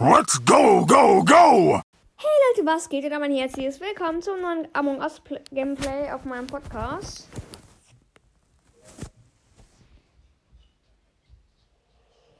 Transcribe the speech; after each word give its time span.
Let's 0.00 0.44
go, 0.44 0.84
go, 0.84 1.22
go! 1.22 1.80
Hey 2.16 2.26
Leute, 2.50 2.66
was 2.66 2.88
geht? 2.88 3.04
Und 3.04 3.12
ein 3.12 3.30
herzliches 3.30 3.78
Willkommen 3.80 4.22
zum 4.22 4.40
neuen 4.40 4.66
Among 4.72 4.98
Us 4.98 5.20
Pl 5.20 5.40
Gameplay 5.52 6.10
auf 6.10 6.24
meinem 6.24 6.48
Podcast. 6.48 7.28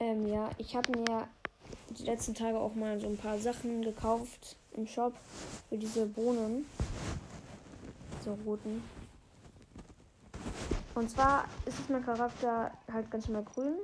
Ähm, 0.00 0.26
ja, 0.26 0.50
ich 0.58 0.74
habe 0.74 0.98
mir 0.98 1.28
die 1.90 2.02
letzten 2.02 2.34
Tage 2.34 2.58
auch 2.58 2.74
mal 2.74 2.98
so 2.98 3.06
ein 3.06 3.16
paar 3.16 3.38
Sachen 3.38 3.82
gekauft 3.82 4.56
im 4.72 4.88
Shop 4.88 5.14
für 5.68 5.78
diese 5.78 6.06
Bohnen. 6.06 6.68
So 8.24 8.36
roten. 8.44 8.82
Und 10.96 11.08
zwar 11.08 11.44
ist 11.66 11.78
es 11.78 11.88
mein 11.88 12.04
Charakter 12.04 12.72
halt 12.92 13.08
ganz 13.12 13.28
normal 13.28 13.44
grün. 13.44 13.74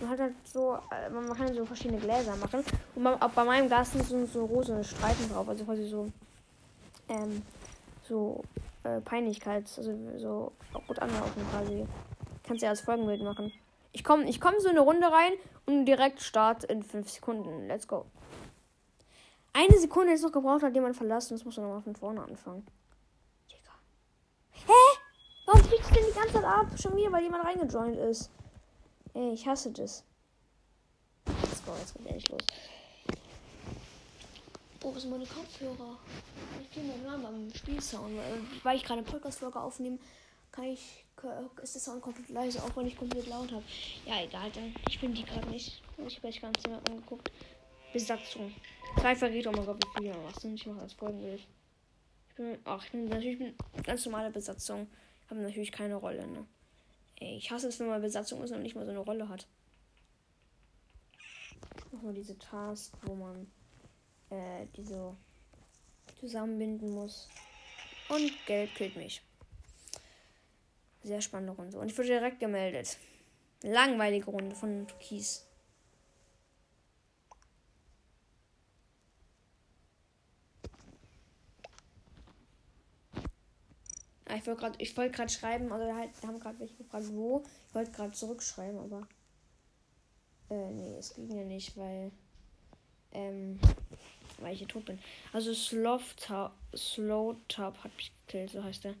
Man 0.00 0.10
hat 0.10 0.18
halt 0.18 0.34
so, 0.44 0.78
äh, 0.90 1.10
man 1.10 1.32
kann 1.36 1.54
so 1.54 1.64
verschiedene 1.64 2.00
Gläser 2.00 2.34
machen. 2.36 2.64
Und 2.94 3.04
bei, 3.04 3.20
auch 3.20 3.30
bei 3.30 3.44
meinem 3.44 3.68
Glas 3.68 3.92
sind 3.92 4.28
so 4.30 4.44
rosa 4.46 4.82
Streifen 4.82 5.30
drauf, 5.30 5.48
also 5.48 5.64
quasi 5.64 5.86
so, 5.86 6.08
ähm, 7.08 7.42
so 8.02 8.42
äh, 8.84 9.00
Peinlichkeits, 9.00 9.78
also 9.78 9.92
so 10.16 10.52
gut 10.86 10.98
anlaufen 11.00 11.42
quasi. 11.50 11.86
Kannst 12.44 12.62
du 12.62 12.66
ja 12.66 12.70
als 12.70 12.80
Folgenbild 12.80 13.22
machen. 13.22 13.52
Ich 13.92 14.04
komme 14.04 14.24
ich 14.28 14.40
komm 14.40 14.54
so 14.58 14.68
eine 14.68 14.80
Runde 14.80 15.06
rein 15.06 15.32
und 15.66 15.84
direkt 15.84 16.22
Start 16.22 16.64
in 16.64 16.82
5 16.82 17.08
Sekunden. 17.10 17.66
Let's 17.66 17.86
go. 17.86 18.06
Eine 19.52 19.78
Sekunde 19.78 20.12
ist 20.12 20.22
noch 20.22 20.32
gebraucht, 20.32 20.62
hat 20.62 20.74
jemand 20.74 20.96
verlassen. 20.96 21.34
Das 21.34 21.44
muss 21.44 21.56
man 21.56 21.66
nochmal 21.66 21.82
von 21.82 21.96
vorne 21.96 22.22
anfangen. 22.22 22.66
Digga. 23.50 23.72
Hä? 24.52 24.98
Warum 25.46 25.62
kriegt 25.62 25.80
ich 25.80 25.94
denn 25.94 26.04
die 26.08 26.18
ganze 26.18 26.34
Zeit 26.34 26.44
ab? 26.44 26.66
Schon 26.76 26.96
wieder, 26.96 27.10
weil 27.10 27.24
jemand 27.24 27.44
reingejoint 27.44 27.96
ist. 27.96 28.30
Ey, 29.14 29.32
ich 29.32 29.46
hasse 29.46 29.72
das. 29.72 30.04
Let's 31.26 31.64
go, 31.64 31.72
jetzt 31.78 31.94
geht 31.94 32.06
endlich 32.06 32.28
los. 32.28 32.42
Wo 34.80 34.98
sind 34.98 35.10
meine 35.10 35.26
Kopfhörer? 35.26 35.98
Ich 36.62 36.70
gehe 36.70 36.84
mal 36.84 37.18
mal 37.18 37.30
beim 37.30 37.52
Spielsound. 37.52 38.14
Weil, 38.62 38.76
ich 38.76 38.84
gerade 38.84 39.02
Podcast-Folge 39.02 39.60
aufnehme, 39.60 39.98
kann 40.52 40.64
ich, 40.64 41.04
ist 41.62 41.74
der 41.74 41.82
Sound 41.82 42.02
komplett 42.02 42.28
leise, 42.30 42.62
auch 42.62 42.74
wenn 42.76 42.86
ich 42.86 42.96
komplett 42.96 43.26
laut 43.26 43.52
habe. 43.52 43.64
Ja, 44.06 44.22
egal, 44.22 44.50
dann. 44.52 44.74
Ich 44.88 45.00
bin 45.00 45.12
die 45.12 45.24
gerade 45.24 45.48
nicht. 45.48 45.82
Ich 46.06 46.16
habe 46.16 46.28
euch 46.28 46.40
ganz 46.40 46.66
mehr 46.66 46.80
angeguckt. 46.88 47.30
Besatzung. 47.92 48.54
Zwei 48.98 49.14
Verräter, 49.16 49.50
oh 49.50 49.56
mein 49.56 49.66
Gott, 49.66 49.84
wie 49.84 49.98
viele 49.98 50.14
was 50.24 50.40
sind. 50.40 50.54
Ich 50.54 50.66
mache 50.66 50.80
das 50.80 50.92
Folgenbild. 50.92 51.40
Ich 52.28 52.34
bin, 52.36 52.58
ach, 52.64 52.84
ich 52.84 52.92
bin 52.92 53.08
natürlich 53.08 53.38
bin 53.38 53.54
ganz 53.82 54.06
normale 54.06 54.30
Besatzung. 54.30 54.86
Ich 55.24 55.30
habe 55.30 55.40
natürlich 55.40 55.72
keine 55.72 55.96
Rolle, 55.96 56.26
ne? 56.26 56.46
Ey, 57.20 57.36
ich 57.36 57.50
hasse 57.50 57.68
es, 57.68 57.78
wenn 57.78 57.88
man 57.88 58.00
Besatzung 58.00 58.42
ist 58.42 58.50
und 58.50 58.62
nicht 58.62 58.74
mal 58.74 58.84
so 58.84 58.90
eine 58.90 59.00
Rolle 59.00 59.28
hat. 59.28 59.46
Nochmal 61.92 62.14
diese 62.14 62.38
Task, 62.38 62.94
wo 63.02 63.14
man 63.14 63.50
äh, 64.30 64.66
diese 64.76 65.16
zusammenbinden 66.18 66.90
muss. 66.90 67.28
Und 68.08 68.32
Geld 68.46 68.74
killt 68.74 68.96
mich. 68.96 69.22
Sehr 71.02 71.20
spannende 71.20 71.52
Runde. 71.52 71.78
Und 71.78 71.90
ich 71.90 71.96
wurde 71.96 72.08
direkt 72.08 72.40
gemeldet. 72.40 72.98
Langweilige 73.62 74.30
Runde 74.30 74.56
von 74.56 74.86
Kies. 74.98 75.46
Ich 84.36 84.46
wollte 84.46 84.60
gerade 84.60 85.10
gerade 85.10 85.28
schreiben, 85.28 85.72
also 85.72 85.94
halt, 85.94 86.10
haben 86.22 86.40
gerade 86.40 86.58
welche 86.58 86.74
gefragt, 86.74 87.06
wo. 87.10 87.42
Ich 87.68 87.74
wollte 87.74 87.90
gerade 87.92 88.12
zurückschreiben, 88.12 88.78
aber. 88.78 89.06
Äh, 90.50 90.70
nee, 90.72 90.96
es 90.98 91.14
ging 91.14 91.30
ja 91.30 91.44
nicht, 91.44 91.76
weil. 91.76 92.10
Ähm. 93.12 93.58
Weil 94.38 94.54
ich 94.54 94.60
hier 94.60 94.68
tot 94.68 94.86
bin. 94.86 94.98
Also 95.32 95.52
Slow 95.52 96.00
Top, 96.16 96.52
Slow 96.74 97.36
hat 97.56 97.96
mich 97.96 98.10
gekillt, 98.26 98.50
so 98.50 98.64
heißt 98.64 98.86
er. 98.86 98.94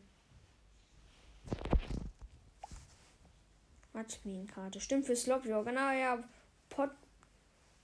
Admin-Karte. 3.94 4.80
Stimmt 4.80 5.06
für 5.06 5.16
Slop, 5.16 5.44
ja, 5.46 5.62
genau, 5.62 5.90
ja. 5.90 6.22
Pot, 6.68 6.90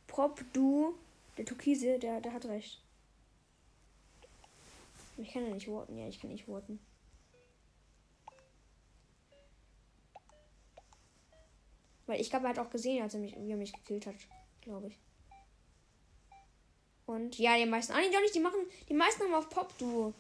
Prop 0.07 0.41
Du, 0.53 0.95
der 1.37 1.45
Türkise, 1.45 1.99
der, 1.99 2.21
der 2.21 2.33
hat 2.33 2.45
recht. 2.47 2.81
Ich 5.17 5.33
kann 5.33 5.47
ja 5.47 5.55
nicht 5.55 5.69
worten, 5.69 5.97
ja, 5.97 6.07
ich 6.07 6.21
kann 6.21 6.31
nicht 6.31 6.47
worten. 6.47 6.79
Weil 12.07 12.21
ich 12.21 12.31
glaube, 12.31 12.47
er 12.47 12.51
hat 12.51 12.59
auch 12.59 12.71
gesehen, 12.71 13.03
als 13.03 13.15
er 13.15 13.21
mich, 13.21 13.35
wie 13.37 13.51
er 13.51 13.57
mich 13.57 13.73
gekillt 13.73 14.07
hat, 14.07 14.15
glaube 14.61 14.89
ich. 14.89 14.99
Und 17.07 17.39
ja, 17.39 17.57
die 17.57 17.67
meisten. 17.67 17.93
Ah, 17.93 18.01
nee, 18.01 18.11
doch 18.13 18.21
nicht, 18.21 18.35
die 18.35 18.41
machen. 18.41 18.61
Die 18.89 18.95
meisten 18.95 19.23
haben 19.23 19.35
auf 19.35 19.49
Pop 19.49 19.77
Duo. 19.79 20.13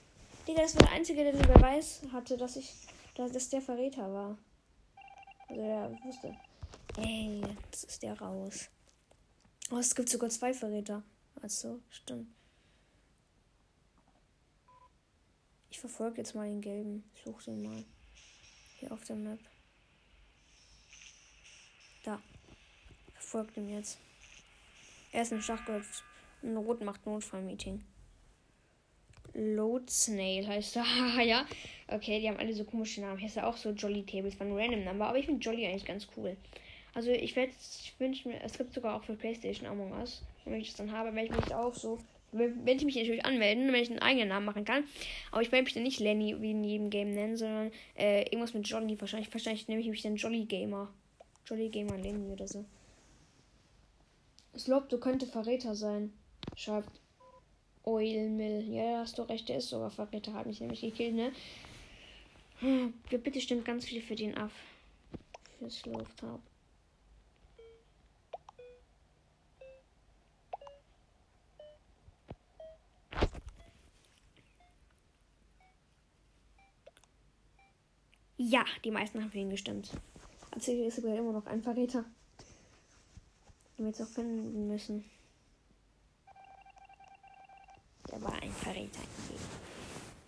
Digga, 0.46 0.62
das 0.62 0.74
war 0.76 0.82
der 0.82 0.92
Einzige, 0.92 1.24
der 1.24 1.32
den 1.32 1.52
Beweis 1.52 2.02
hatte, 2.12 2.36
dass 2.36 2.56
ich. 2.56 2.72
dass, 3.14 3.32
dass 3.32 3.48
der 3.48 3.60
Verräter 3.60 4.12
war. 4.12 4.38
Also 5.48 5.62
der 5.62 5.98
wusste. 6.04 6.36
Ey, 6.98 7.42
jetzt 7.70 7.84
ist 7.84 8.02
der 8.02 8.18
raus. 8.20 8.68
Oh, 9.70 9.78
es 9.78 9.94
gibt 9.94 10.08
sogar 10.08 10.30
zwei 10.30 10.54
Verräter. 10.54 11.02
Also, 11.42 11.80
stimmt. 11.90 12.28
Ich 15.70 15.80
verfolge 15.80 16.18
jetzt 16.18 16.34
mal 16.34 16.48
den 16.48 16.60
gelben. 16.60 17.04
Ich 17.14 17.22
suche 17.22 17.44
den 17.44 17.62
mal. 17.62 17.84
Hier 18.78 18.92
auf 18.92 19.04
der 19.04 19.16
Map. 19.16 19.40
Da. 22.04 22.22
Verfolgt 23.26 23.56
ihn 23.56 23.68
jetzt. 23.68 23.98
Er 25.10 25.22
ist 25.22 25.32
im 25.32 25.42
Schachgolf. 25.42 26.04
Rot 26.44 26.80
macht 26.84 27.04
Notfallmeeting. 27.06 27.82
Load 29.34 29.90
Snail 29.90 30.46
heißt 30.46 30.76
er. 30.76 30.84
ja. 31.24 31.44
Okay, 31.88 32.20
die 32.20 32.28
haben 32.28 32.38
alle 32.38 32.54
so 32.54 32.62
komische 32.62 33.00
Namen. 33.00 33.18
Hier 33.18 33.26
ist 33.26 33.34
ja 33.34 33.48
auch 33.48 33.56
so 33.56 33.70
Jolly 33.70 34.06
Tables 34.06 34.36
von 34.36 34.56
Random 34.56 34.84
Number. 34.84 35.08
Aber 35.08 35.18
ich 35.18 35.26
finde 35.26 35.42
Jolly 35.42 35.66
eigentlich 35.66 35.84
ganz 35.84 36.06
cool. 36.16 36.36
Also 36.94 37.10
ich 37.10 37.34
werde, 37.34 37.50
ich 37.50 37.94
wünsche 37.98 38.28
mir, 38.28 38.40
es 38.44 38.56
gibt 38.56 38.72
sogar 38.72 38.94
auch 38.94 39.02
für 39.02 39.14
PlayStation 39.14 39.66
Among 39.66 39.90
Us. 39.98 40.22
Wenn 40.44 40.60
ich 40.60 40.68
das 40.68 40.76
dann 40.76 40.92
habe, 40.92 41.12
werde 41.12 41.28
ich 41.28 41.34
mich 41.34 41.52
auch 41.52 41.74
so, 41.74 41.98
werde 42.30 42.72
ich 42.72 42.84
mich 42.84 42.94
natürlich 42.94 43.24
anmelden, 43.24 43.72
wenn 43.72 43.82
ich 43.82 43.90
einen 43.90 43.98
eigenen 43.98 44.28
Namen 44.28 44.46
machen 44.46 44.64
kann. 44.64 44.84
Aber 45.32 45.42
ich 45.42 45.50
werde 45.50 45.64
mich 45.64 45.74
dann 45.74 45.82
nicht 45.82 45.98
Lenny 45.98 46.40
wie 46.40 46.52
in 46.52 46.62
jedem 46.62 46.90
Game 46.90 47.10
nennen, 47.10 47.36
sondern 47.36 47.72
äh, 47.96 48.22
irgendwas 48.22 48.54
mit 48.54 48.68
Jolly. 48.68 49.00
Wahrscheinlich, 49.00 49.34
wahrscheinlich 49.34 49.66
nenne 49.66 49.80
ich 49.80 49.88
mich 49.88 50.02
dann 50.02 50.14
Jolly 50.14 50.44
Gamer. 50.44 50.92
Jolly 51.44 51.70
Gamer 51.70 51.98
Lenny 51.98 52.30
oder 52.30 52.46
so. 52.46 52.64
Slop, 54.58 54.88
du 54.88 54.98
könnte 54.98 55.26
Verräter 55.26 55.74
sein. 55.74 56.12
Schreibt 56.56 57.00
Oilmill. 57.84 58.62
Ja, 58.68 59.00
hast 59.00 59.18
du 59.18 59.22
recht, 59.22 59.48
der 59.48 59.58
ist 59.58 59.68
sogar 59.68 59.90
Verräter, 59.90 60.34
hat 60.34 60.46
mich 60.46 60.60
nämlich 60.60 60.80
gekillt, 60.80 61.14
ne? 61.14 61.32
Hm, 62.60 62.94
bitte 63.10 63.40
stimmt 63.40 63.64
ganz 63.64 63.84
viel 63.84 64.00
für 64.00 64.14
den 64.14 64.36
ab. 64.36 64.50
Für 65.58 65.70
Slow 65.70 66.04
Top. 66.16 66.40
Ja, 78.38 78.64
die 78.84 78.90
meisten 78.90 79.20
haben 79.20 79.30
für 79.30 79.38
ihn 79.38 79.50
gestimmt. 79.50 79.90
Hier 80.60 80.86
ist 80.86 80.96
sogar 80.96 81.16
immer 81.16 81.32
noch 81.32 81.46
ein 81.46 81.62
Verräter. 81.62 82.04
Den 83.76 83.84
wir 83.84 83.90
jetzt 83.90 84.02
auch 84.02 84.08
finden 84.08 84.68
müssen. 84.68 85.04
Der 88.10 88.22
war 88.22 88.34
ein 88.40 88.52
Verräter. 88.52 89.00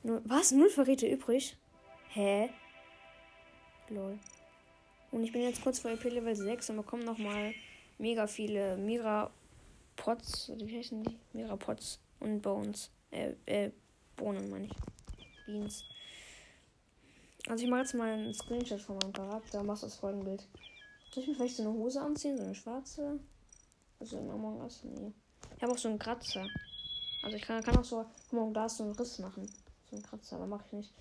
Nur, 0.03 0.22
was? 0.25 0.53
Null 0.53 0.70
Verräter 0.70 1.09
übrig? 1.09 1.56
Hä? 2.09 2.50
Lol. 3.88 4.19
Und 5.10 5.25
ich 5.25 5.32
bin 5.32 5.42
jetzt 5.42 5.62
kurz 5.62 5.78
vor 5.78 5.91
EP 5.91 6.04
Level 6.04 6.34
6 6.34 6.70
und 6.70 6.76
bekomme 6.76 7.04
nochmal 7.04 7.54
mega 7.98 8.26
viele 8.26 8.76
Mira 8.76 9.31
Pots. 9.97 10.53
Wie 10.56 10.76
heißen 10.76 11.03
die? 11.03 11.16
Mira 11.32 11.56
Pots 11.56 12.01
und 12.21 12.42
Bones. 12.42 12.91
Äh, 13.10 13.33
äh, 13.47 13.71
Bohnen 14.16 14.51
meine 14.51 14.66
ich. 14.66 14.72
Beans. 15.47 15.84
Also 17.48 17.65
ich 17.65 17.71
mache 17.71 17.80
jetzt 17.80 17.94
mal 17.94 18.12
einen 18.12 18.34
Screenshot 18.34 18.80
von 18.80 18.98
meinem 18.98 19.12
Charakter, 19.12 19.62
mach 19.62 19.80
das 19.80 19.97
Folgenbild. 19.97 20.47
Soll 21.12 21.22
ich 21.22 21.28
mir 21.28 21.34
vielleicht 21.34 21.56
so 21.56 21.62
eine 21.62 21.72
Hose 21.72 22.03
anziehen, 22.03 22.36
so 22.36 22.44
eine 22.44 22.54
schwarze? 22.54 23.18
Also 24.00 24.18
in 24.18 24.30
Among 24.30 24.60
Us? 24.60 24.83
Nee. 24.84 25.12
Ich 25.56 25.62
habe 25.62 25.72
auch 25.72 25.78
so 25.78 25.89
einen 25.89 25.98
Kratzer. 25.98 26.47
Also 27.22 27.36
ich 27.36 27.42
kann, 27.42 27.62
kann 27.62 27.77
auch 27.77 27.84
so, 27.84 28.06
da 28.53 28.66
ist 28.66 28.77
so 28.77 28.84
einen 28.84 28.92
Riss 28.92 29.18
machen. 29.18 29.50
So 29.91 29.97
einen 29.97 30.04
Kratzer, 30.04 30.36
aber 30.36 30.47
mache 30.47 30.65
ich 30.66 30.72
nicht. 30.72 30.95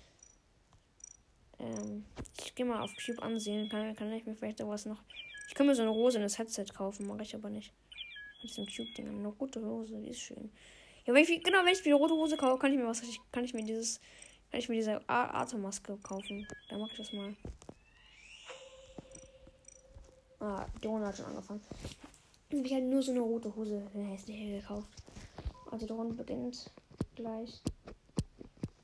Ähm, 1.58 2.04
ich 2.44 2.54
gehe 2.54 2.66
mal 2.66 2.82
auf 2.82 2.92
Cube 2.96 3.22
ansehen, 3.22 3.68
kann, 3.68 3.94
kann 3.94 4.12
ich 4.12 4.26
mir 4.26 4.34
vielleicht 4.34 4.66
was 4.66 4.86
noch. 4.86 5.02
Ich 5.48 5.54
kann 5.54 5.66
mir 5.66 5.74
so 5.74 5.82
eine 5.82 5.90
Rose 5.90 6.18
in 6.18 6.22
das 6.22 6.38
Headset 6.38 6.66
kaufen, 6.74 7.06
mache 7.06 7.22
ich 7.22 7.34
aber 7.34 7.50
nicht. 7.50 7.72
Mit 8.42 8.50
diesem 8.50 8.66
Cube-Ding. 8.66 9.08
Eine 9.08 9.28
rote 9.28 9.64
Hose, 9.64 10.00
die 10.00 10.10
ist 10.10 10.20
schön. 10.20 10.50
Ja, 11.06 11.14
wenn 11.14 11.22
ich, 11.22 11.42
genau, 11.42 11.64
wenn 11.64 11.72
ich 11.72 11.82
die 11.82 11.90
rote 11.92 12.14
Hose 12.14 12.36
kaufe, 12.36 12.58
kann 12.58 12.72
ich 12.72 12.78
mir 12.78 12.86
was 12.86 13.02
kann 13.32 13.44
ich 13.44 13.54
mir 13.54 13.64
dieses 13.64 14.00
kann 14.50 14.60
ich 14.60 14.68
mir 14.68 14.76
diese 14.76 15.00
Atemmaske 15.08 15.96
kaufen. 15.98 16.46
Dann 16.68 16.80
mache 16.80 16.92
ich 16.92 16.98
das 16.98 17.12
mal. 17.12 17.36
Ah, 20.40 20.66
Runde 20.84 21.06
hat 21.06 21.16
schon 21.16 21.26
angefangen. 21.26 21.60
Habe 22.56 22.66
ich 22.66 22.72
halt 22.72 22.84
nur 22.84 23.02
so 23.02 23.12
eine 23.12 23.20
rote 23.20 23.54
Hose, 23.54 23.82
hässliche 23.94 24.60
gekauft. 24.60 24.88
Also 25.70 25.86
die 25.86 25.92
Runde 25.92 26.14
beginnt 26.14 26.70
gleich. 27.14 27.60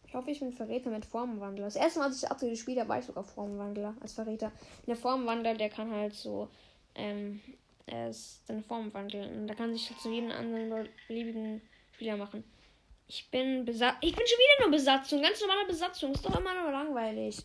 Ich 0.06 0.14
hoffe, 0.14 0.30
ich 0.30 0.40
bin 0.40 0.52
Verräter 0.52 0.90
mit 0.90 1.04
Formwandler. 1.06 1.64
Das 1.64 1.76
erste 1.76 1.98
Mal, 1.98 2.06
als 2.06 2.22
ich 2.22 2.30
Update 2.30 2.50
gespielt 2.50 2.78
habe, 2.78 2.88
war 2.88 2.98
ich 2.98 3.04
sogar 3.04 3.24
Formwandler 3.24 3.96
als 4.00 4.12
Verräter. 4.12 4.52
Der 4.86 4.96
Formwandler, 4.96 5.54
der 5.54 5.70
kann 5.70 5.90
halt 5.90 6.14
so, 6.14 6.48
ähm, 6.94 7.40
er 7.86 8.10
ist 8.10 8.46
seine 8.46 8.62
Form 8.62 8.92
wandeln. 8.94 9.40
Und 9.40 9.46
da 9.48 9.54
kann 9.54 9.72
sich 9.72 9.90
halt 9.90 10.00
zu 10.00 10.10
jedem 10.10 10.30
anderen 10.30 10.88
beliebigen 11.08 11.62
Spieler 11.92 12.16
machen. 12.16 12.44
Ich 13.08 13.28
bin 13.30 13.64
Besatz. 13.64 13.96
Ich 14.00 14.14
bin 14.14 14.26
schon 14.26 14.38
wieder 14.38 14.68
nur 14.68 14.78
Besatzung. 14.78 15.20
Ganz 15.20 15.40
normale 15.40 15.66
Besatzung. 15.66 16.12
Ist 16.12 16.24
doch 16.24 16.38
immer 16.38 16.62
nur 16.62 16.70
langweilig. 16.70 17.38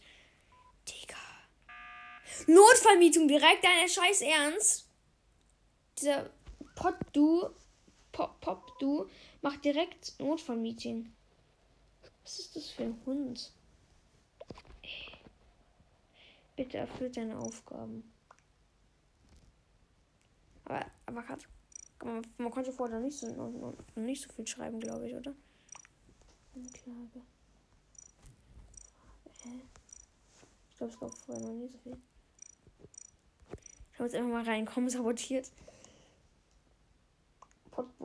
Digga. 0.88 1.18
Notfallmietung 2.48 3.28
direkt, 3.28 3.64
deine 3.64 3.90
Scheiß 3.90 4.22
Ernst. 4.22 4.89
Dieser 6.00 6.30
Pop 6.76 6.98
du 7.12 7.50
Pop, 8.12 8.40
Pop 8.40 8.80
du 8.80 9.10
macht 9.42 9.66
direkt 9.66 10.20
Notfallmeeting. 10.20 11.12
Was 12.24 12.40
ist 12.40 12.56
das 12.56 12.70
für 12.70 12.84
ein 12.84 13.02
Hund? 13.06 13.52
Bitte 16.56 16.78
erfüllt 16.78 17.18
deine 17.18 17.38
Aufgaben. 17.38 18.12
Aber, 20.66 20.86
aber 21.06 21.24
grad, 21.24 21.48
man, 22.04 22.26
man 22.38 22.52
konnte 22.52 22.72
vorher 22.72 23.00
nicht, 23.00 23.18
so, 23.18 23.28
noch, 23.28 23.74
nicht 23.96 24.22
so 24.22 24.32
viel 24.32 24.48
schreiben, 24.48 24.80
glaube 24.80 25.08
ich, 25.08 25.16
oder? 25.16 25.34
Anklage. 26.56 27.22
Hä? 29.44 29.62
Ich 30.70 30.78
glaube, 30.78 30.94
es 30.94 31.00
gab 31.00 31.14
vorher 31.14 31.46
noch 31.46 31.54
nie 31.54 31.68
so 31.68 31.78
viel. 31.80 31.98
Ich 33.92 34.00
habe 34.00 34.06
jetzt 34.06 34.16
einfach 34.16 34.32
mal 34.32 34.44
reinkommen, 34.44 34.90
sabotiert. 34.90 35.50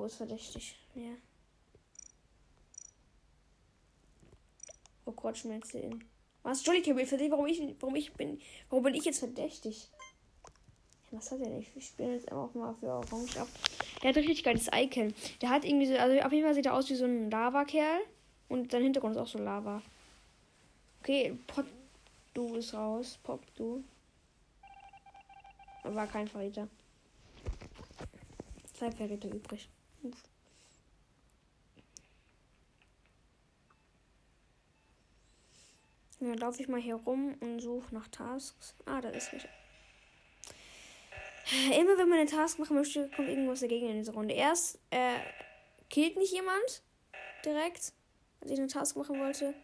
Ist 0.04 0.16
verdächtig. 0.16 0.76
Ja. 0.94 1.14
Oh 5.06 5.12
Gott, 5.12 5.38
schmelze 5.38 5.80
ihn. 5.80 6.04
Was? 6.42 6.64
Jolly 6.64 6.82
für 6.82 7.16
dich? 7.16 7.30
Warum 7.30 7.46
ich, 7.46 7.62
warum 7.80 7.96
ich 7.96 8.12
bin, 8.12 8.38
warum 8.68 8.84
bin 8.84 8.94
ich 8.94 9.04
jetzt 9.04 9.20
verdächtig? 9.20 9.88
Was 11.10 11.30
hat 11.30 11.40
er 11.40 11.48
nicht? 11.48 11.74
Ich 11.74 11.86
spiele 11.86 12.14
jetzt 12.14 12.30
einfach 12.30 12.52
mal 12.54 12.74
für 12.74 12.88
Orange 12.92 13.40
ab. 13.40 13.48
Der 14.02 14.10
hat 14.10 14.16
ein 14.16 14.24
richtig 14.24 14.44
geiles 14.44 14.68
Icon. 14.74 15.14
Der 15.40 15.48
hat 15.48 15.64
irgendwie 15.64 15.86
so, 15.86 15.96
also 15.96 16.20
auf 16.20 16.32
jeden 16.32 16.44
Fall 16.44 16.54
sieht 16.54 16.66
er 16.66 16.74
aus 16.74 16.90
wie 16.90 16.96
so 16.96 17.06
ein 17.06 17.30
Lava-Kerl. 17.30 18.00
Und 18.48 18.72
sein 18.72 18.82
Hintergrund 18.82 19.14
ist 19.14 19.22
auch 19.22 19.26
so 19.26 19.38
Lava. 19.38 19.80
Okay, 21.00 21.38
Pop, 21.46 21.66
du 22.34 22.56
ist 22.56 22.74
raus. 22.74 23.18
Pop, 23.22 23.42
du. 23.54 23.82
War 25.84 26.06
kein 26.06 26.28
Verräter. 26.28 26.68
Zwei 28.74 28.90
Verräter 28.90 29.32
übrig. 29.32 29.68
Uff. 30.04 30.22
Dann 36.20 36.38
laufe 36.38 36.62
ich 36.62 36.68
mal 36.68 36.80
hier 36.80 36.94
rum 36.94 37.34
und 37.40 37.60
suche 37.60 37.94
nach 37.94 38.08
Tasks. 38.08 38.74
Ah, 38.86 39.00
da 39.00 39.10
ist 39.10 39.32
nicht. 39.32 39.48
Immer 41.78 41.98
wenn 41.98 42.08
man 42.08 42.20
eine 42.20 42.30
Task 42.30 42.58
machen 42.58 42.76
möchte, 42.76 43.10
kommt 43.10 43.28
irgendwas 43.28 43.60
dagegen 43.60 43.88
in 43.88 43.98
diese 43.98 44.14
Runde. 44.14 44.34
Erst 44.34 44.78
äh, 44.90 45.18
killt 45.90 46.16
nicht 46.16 46.32
jemand 46.32 46.82
direkt, 47.44 47.92
als 48.40 48.50
ich 48.50 48.58
eine 48.58 48.68
Task 48.68 48.96
machen 48.96 49.18
wollte. 49.18 49.54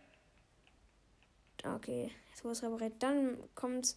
Okay, 1.65 2.11
jetzt 2.31 2.45
wurde 2.45 2.53
es 2.53 2.63
repariert. 2.63 2.95
Dann 2.99 3.39
kommt 3.55 3.97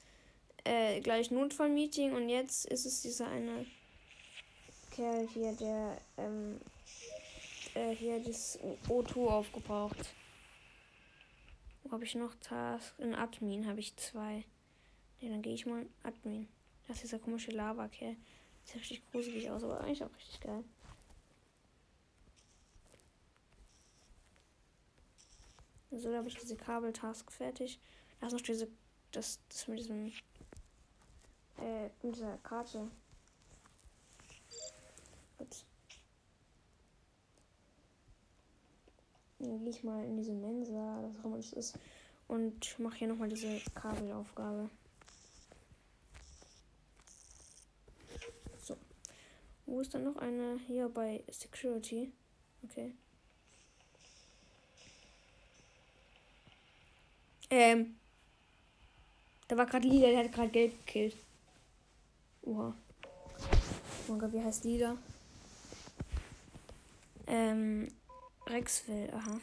äh, 0.63 1.01
gleich 1.01 1.31
Notfallmeeting 1.31 2.13
und 2.13 2.29
jetzt 2.29 2.65
ist 2.65 2.85
es 2.85 3.01
dieser 3.01 3.27
eine 3.27 3.65
Kerl 4.93 5.27
hier, 5.27 5.53
der 5.53 5.97
ähm, 6.17 6.61
äh, 7.73 7.95
hier 7.95 8.23
das 8.23 8.59
O2 8.87 9.27
aufgebraucht. 9.27 10.13
Wo 11.83 11.91
habe 11.91 12.03
ich 12.03 12.13
noch 12.13 12.35
Task? 12.35 12.93
In 12.99 13.15
Admin 13.15 13.67
habe 13.67 13.79
ich 13.79 13.95
zwei. 13.97 14.45
Ja, 15.19 15.29
dann 15.29 15.41
gehe 15.41 15.55
ich 15.55 15.65
mal 15.65 15.81
in 15.81 15.89
Admin. 16.03 16.47
Das 16.87 16.97
ist 16.97 17.05
dieser 17.05 17.17
komische 17.17 17.49
Lava-Kerl. 17.51 18.15
Sieht 18.65 18.75
richtig 18.75 19.11
gruselig 19.11 19.49
aus, 19.49 19.63
aber 19.63 19.81
eigentlich 19.81 20.03
auch 20.03 20.15
richtig 20.15 20.39
geil. 20.41 20.63
So, 25.89 26.11
da 26.11 26.17
habe 26.17 26.27
ich 26.27 26.35
diese 26.35 26.55
Kabeltask 26.55 27.31
fertig. 27.31 27.79
Da 28.19 28.27
ist 28.27 28.33
noch 28.33 28.41
diese, 28.41 28.67
das, 29.11 29.39
das 29.49 29.67
mit 29.67 29.79
diesem, 29.79 30.11
äh, 31.57 31.89
mit 32.03 32.15
dieser 32.15 32.37
Karte. 32.39 32.91
Dann 39.43 39.59
gehe 39.59 39.69
ich 39.69 39.83
mal 39.83 40.03
in 40.05 40.17
diese 40.17 40.33
Mensa, 40.33 41.01
das 41.01 41.19
auch 41.19 41.25
immer 41.25 41.37
das 41.37 41.53
ist, 41.53 41.77
und 42.27 42.79
mache 42.79 42.97
hier 42.97 43.07
nochmal 43.07 43.29
diese 43.29 43.59
Kabelaufgabe. 43.75 44.69
Wo 49.65 49.79
ist 49.79 49.93
dann 49.93 50.03
noch 50.03 50.17
eine? 50.17 50.59
Hier 50.67 50.89
bei 50.89 51.23
Security. 51.31 52.11
Okay. 52.63 52.93
Ähm. 57.49 57.95
Da 59.47 59.57
war 59.57 59.65
gerade 59.65 59.87
Lila, 59.87 60.09
der 60.09 60.25
hat 60.25 60.31
gerade 60.31 60.49
gelb 60.49 60.85
gekillt. 60.85 61.15
Oha. 62.43 62.75
Oh 64.07 64.11
mein 64.11 64.19
Gott, 64.19 64.33
wie 64.33 64.43
heißt 64.43 64.63
Lila? 64.65 64.97
Ähm. 67.27 67.87
Rexville, 68.47 69.11
aha. 69.13 69.39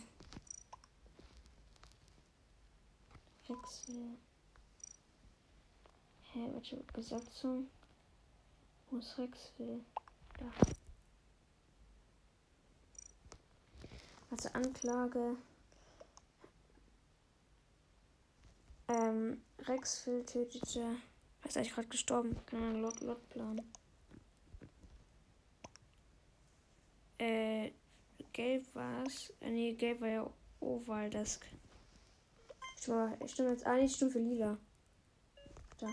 Rexville. 3.49 4.19
Hä, 6.33 6.49
welche 6.53 6.77
Besatzung? 6.93 7.69
Wo 8.91 8.99
ist 8.99 9.19
Rexville? 9.19 9.85
Da. 10.39 10.51
Also 14.31 14.49
Anklage. 14.51 15.37
Ähm, 18.89 19.43
Rexville 19.67 20.25
tötete. 20.27 20.97
Ist 21.45 21.57
eigentlich 21.57 21.75
gerade 21.75 21.89
gestorben? 21.89 22.37
Keine 22.47 22.67
Ahnung, 22.67 22.83
Lot, 22.83 23.01
Lot 23.01 23.29
Plan. 23.31 23.61
Äh, 27.19 27.73
gelb 28.33 28.67
war 28.75 29.05
es. 29.07 29.33
Äh, 29.41 29.51
nee, 29.51 29.73
gelb 29.73 30.01
war 30.01 30.09
ja 30.09 30.31
Oval 30.61 31.11
Desk. 31.11 31.45
Ich 32.77 33.33
stimme 33.33 33.51
jetzt. 33.51 33.67
Ah, 33.67 33.77
nee, 33.77 33.85
ich 33.85 33.95
stimme 33.95 34.11
für 34.11 34.19
lila. 34.19 34.57
Da. 35.79 35.89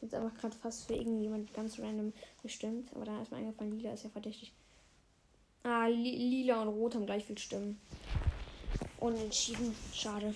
Jetzt 0.00 0.14
einfach 0.14 0.36
gerade 0.36 0.56
fast 0.56 0.86
für 0.86 0.94
irgendjemand 0.94 1.52
ganz 1.54 1.78
random 1.78 2.12
bestimmt. 2.42 2.92
Aber 2.94 3.04
dann 3.04 3.22
ist 3.22 3.30
mir 3.30 3.38
eingefallen, 3.38 3.78
lila 3.78 3.92
ist 3.92 4.04
ja 4.04 4.10
verdächtig. 4.10 4.52
Ah, 5.62 5.86
li 5.86 6.16
lila 6.16 6.62
und 6.62 6.68
rot 6.68 6.94
haben 6.94 7.06
gleich 7.06 7.24
viel 7.24 7.38
Stimmen. 7.38 7.80
Unentschieden. 8.98 9.74
Schade. 9.92 10.34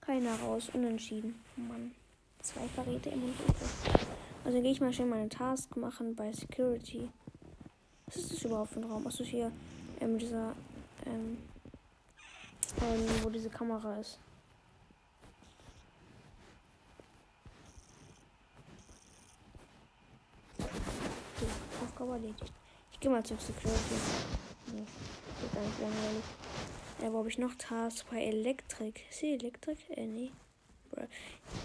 Keiner 0.00 0.38
raus. 0.40 0.70
Unentschieden. 0.72 1.42
Mann. 1.56 1.94
Zwei 2.42 2.66
Verräte 2.68 3.10
im 3.10 3.24
Unglück. 3.24 3.99
Also 4.50 4.62
gehe 4.62 4.72
ich 4.72 4.80
mal 4.80 4.92
schnell 4.92 5.06
meine 5.06 5.28
Task 5.28 5.76
machen 5.76 6.16
bei 6.16 6.32
Security. 6.32 7.08
Was 8.06 8.16
ist 8.16 8.32
das 8.32 8.42
überhaupt 8.42 8.72
für 8.72 8.80
ein 8.80 8.84
Raum? 8.84 9.06
Achso, 9.06 9.22
hier 9.22 9.52
ähm, 10.00 10.18
dieser, 10.18 10.56
ähm, 11.06 11.38
ähm, 12.82 13.06
wo 13.22 13.30
diese 13.30 13.48
Kamera 13.48 14.00
ist. 14.00 14.18
Aufgabe 21.84 22.14
erledigt. 22.14 22.52
Ich 22.90 22.98
gehe 22.98 23.08
mal 23.08 23.22
zur 23.22 23.38
Security. 23.38 23.94
Nee, 24.74 24.82
geht 25.42 25.54
gar 25.54 25.62
langweilig. 25.62 26.24
Äh, 27.00 27.12
wo 27.12 27.18
habe 27.18 27.28
ich 27.28 27.38
noch 27.38 27.54
Tasks 27.54 28.02
bei 28.10 28.20
Elektrik? 28.20 29.08
Ist 29.10 29.20
hier 29.20 29.34
Elektrik? 29.34 29.78
Äh, 29.90 30.06
nee. 30.06 30.32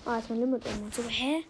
Ah, 0.05 0.19
ist 0.19 0.29
mein 0.29 0.39
Limit 0.39 0.63
um. 0.67 0.91
So, 0.91 1.01
hä? 1.09 1.43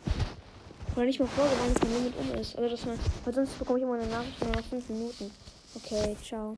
Oder 0.96 1.06
nicht 1.06 1.20
mal 1.20 1.28
vorgewarnt, 1.28 1.76
dass 1.76 1.84
mein 1.84 1.98
Limit 1.98 2.14
um 2.18 2.40
ist. 2.40 2.58
Also, 2.58 2.70
dass 2.70 2.86
man, 2.86 3.00
weil 3.26 3.34
sonst 3.34 3.60
bekomme 3.60 3.80
ich 3.80 3.84
immer 3.84 3.96
eine 3.96 4.08
Nachricht 4.08 4.42
nach 4.54 4.64
5 4.64 4.90
Minuten. 4.90 5.32
Okay, 5.76 6.16
ciao. 6.24 6.54